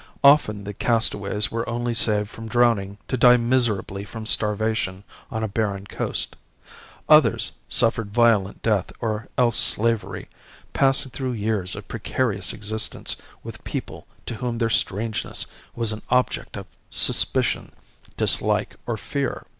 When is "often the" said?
0.23-0.73